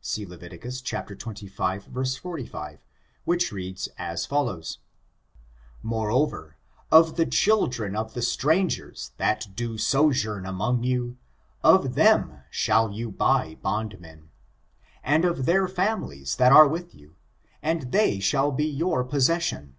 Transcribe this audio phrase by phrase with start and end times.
[0.00, 0.52] See Levit.
[0.58, 2.84] xxv, 45,
[3.24, 4.78] which reads as follows:
[5.82, 6.56] Moreover,
[6.90, 11.18] of the children of the stran gers that do sojourn among you,
[11.62, 14.30] of them shall you buy [bondmen],
[15.04, 17.16] and of their families that are with you,
[17.62, 19.76] and they shall be your possession.''